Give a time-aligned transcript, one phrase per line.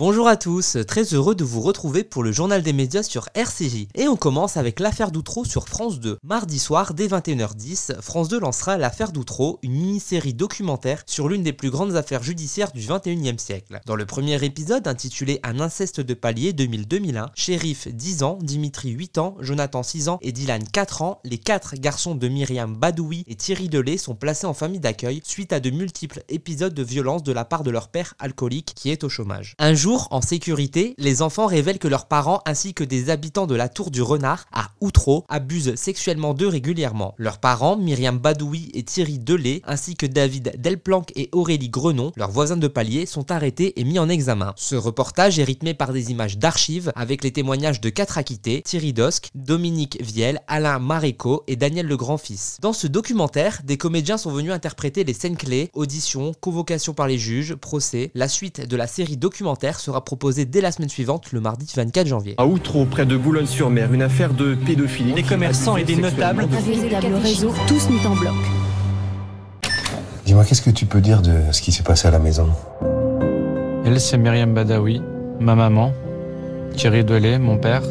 [0.00, 3.86] Bonjour à tous, très heureux de vous retrouver pour le journal des médias sur RCJ.
[3.94, 6.20] Et on commence avec l'affaire d'Outreau sur France 2.
[6.22, 11.52] Mardi soir, dès 21h10, France 2 lancera l'affaire d'Outreau, une mini-série documentaire sur l'une des
[11.52, 13.78] plus grandes affaires judiciaires du 21e siècle.
[13.84, 19.18] Dans le premier épisode, intitulé Un inceste de palier 2000-2001, Shérif 10 ans, Dimitri 8
[19.18, 23.34] ans, Jonathan 6 ans et Dylan 4 ans, les quatre garçons de Myriam Badoui et
[23.34, 27.32] Thierry Delay sont placés en famille d'accueil suite à de multiples épisodes de violence de
[27.32, 29.54] la part de leur père alcoolique qui est au chômage.
[29.90, 33.90] En sécurité, les enfants révèlent que leurs parents ainsi que des habitants de la tour
[33.90, 37.14] du renard à Outreau abusent sexuellement d'eux régulièrement.
[37.18, 42.30] Leurs parents, Myriam Badoui et Thierry Delay, ainsi que David Delplanque et Aurélie Grenon, leurs
[42.30, 44.52] voisins de palier, sont arrêtés et mis en examen.
[44.56, 48.92] Ce reportage est rythmé par des images d'archives avec les témoignages de quatre acquittés, Thierry
[48.92, 52.58] Dosque, Dominique Viel, Alain Maréco et Daniel Le Grand-Fils.
[52.60, 57.18] Dans ce documentaire, des comédiens sont venus interpréter les scènes clés, auditions, convocations par les
[57.18, 58.12] juges, procès.
[58.14, 62.06] La suite de la série documentaire sera proposée dès la semaine suivante, le mardi 24
[62.06, 62.34] janvier.
[62.38, 65.14] À Outreau, près de Boulogne-sur-Mer, une affaire de pédophilie.
[65.14, 66.42] Des commerçants et des notables.
[66.42, 68.34] Un véritable réseau, tous mis en bloc.
[70.24, 72.48] Dis-moi, qu'est-ce que tu peux dire de ce qui s'est passé à la maison?
[73.84, 75.02] Elle, c'est Myriam Badawi,
[75.40, 75.92] ma maman.
[76.76, 77.82] Thierry Delay, mon père.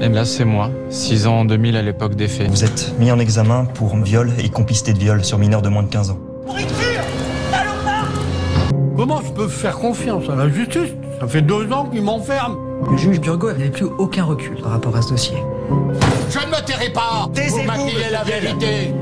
[0.00, 2.48] Et là, c'est moi, 6 ans en 2000 à l'époque des faits.
[2.48, 5.82] Vous êtes mis en examen pour viol et complicité de viol sur mineurs de moins
[5.82, 6.18] de 15 ans.
[9.00, 10.90] Comment je peux faire confiance à la justice?
[11.20, 12.58] Ça fait deux ans qu'ils m'enferment.
[12.90, 15.38] Le juge Burgo n'avait plus aucun recul par rapport à ce dossier.
[16.28, 18.92] Je ne me tairai pas Vous maquillez la vérité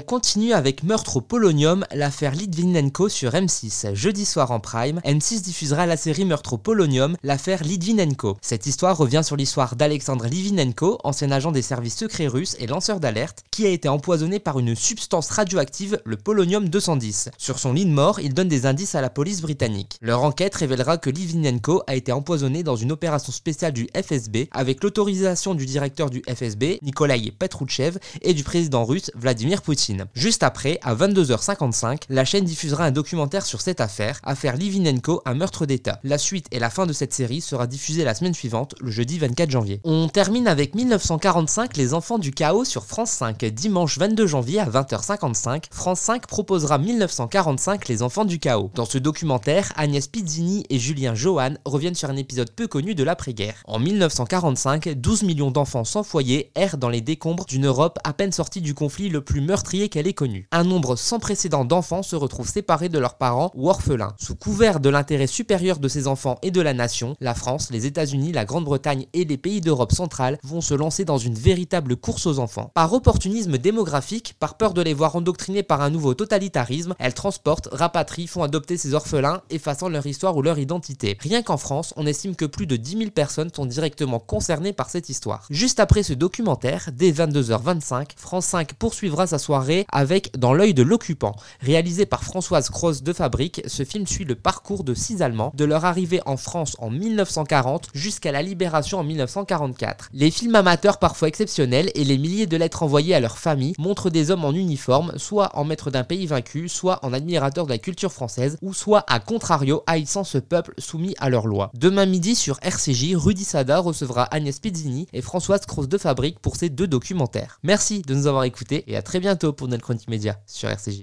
[0.00, 3.94] On continue avec Meurtre au Polonium, l'affaire Litvinenko sur M6.
[3.94, 8.38] Jeudi soir en prime, M6 diffusera la série Meurtre au Polonium, l'affaire Litvinenko.
[8.40, 12.98] Cette histoire revient sur l'histoire d'Alexandre Litvinenko, ancien agent des services secrets russes et lanceur
[12.98, 17.32] d'alerte, qui a été empoisonné par une substance radioactive, le polonium 210.
[17.36, 19.98] Sur son lit de mort, il donne des indices à la police britannique.
[20.00, 24.82] Leur enquête révélera que Litvinenko a été empoisonné dans une opération spéciale du FSB avec
[24.82, 29.89] l'autorisation du directeur du FSB, Nikolai Petrouchev, et du président russe Vladimir Poutine.
[30.14, 35.34] Juste après, à 22h55, la chaîne diffusera un documentaire sur cette affaire, affaire Livinenko, un
[35.34, 36.00] meurtre d'État.
[36.04, 39.18] La suite et la fin de cette série sera diffusée la semaine suivante, le jeudi
[39.18, 39.80] 24 janvier.
[39.84, 43.44] On termine avec 1945, Les Enfants du Chaos sur France 5.
[43.46, 48.70] Dimanche 22 janvier à 20h55, France 5 proposera 1945, Les Enfants du Chaos.
[48.74, 53.04] Dans ce documentaire, Agnès Pizzini et Julien Johan reviennent sur un épisode peu connu de
[53.04, 53.62] l'après-guerre.
[53.66, 58.32] En 1945, 12 millions d'enfants sans foyer errent dans les décombres d'une Europe à peine
[58.32, 60.48] sortie du conflit le plus meurtrier qu'elle ait connu.
[60.50, 64.14] Un nombre sans précédent d'enfants se retrouvent séparés de leurs parents ou orphelins.
[64.18, 67.86] Sous couvert de l'intérêt supérieur de ces enfants et de la nation, la France, les
[67.86, 72.26] États-Unis, la Grande-Bretagne et les pays d'Europe centrale vont se lancer dans une véritable course
[72.26, 72.72] aux enfants.
[72.74, 77.68] Par opportunisme démographique, par peur de les voir endoctrinés par un nouveau totalitarisme, elles transportent,
[77.70, 81.16] rapatrient, font adopter ces orphelins, effaçant leur histoire ou leur identité.
[81.20, 84.90] Rien qu'en France, on estime que plus de 10 000 personnes sont directement concernées par
[84.90, 85.46] cette histoire.
[85.48, 89.59] Juste après ce documentaire, dès 22h25, France 5 poursuivra sa soirée
[89.92, 91.36] avec Dans l'œil de l'occupant.
[91.60, 95.64] Réalisé par Françoise Cross de Fabrique, ce film suit le parcours de six Allemands, de
[95.64, 100.08] leur arrivée en France en 1940 jusqu'à la libération en 1944.
[100.12, 104.10] Les films amateurs parfois exceptionnels et les milliers de lettres envoyées à leurs familles montrent
[104.10, 107.78] des hommes en uniforme, soit en maître d'un pays vaincu, soit en admirateur de la
[107.78, 111.70] culture française, ou soit à contrario haïssant ce peuple soumis à leurs lois.
[111.74, 116.56] Demain midi sur RCJ, Rudy Sada recevra Agnès Pizzini et Françoise Cross de Fabrique pour
[116.56, 117.58] ces deux documentaires.
[117.62, 119.20] Merci de nous avoir écoutés et à très
[119.52, 120.98] pour notre média sur RCJ.